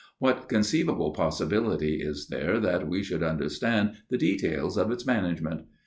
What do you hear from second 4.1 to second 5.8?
details of its management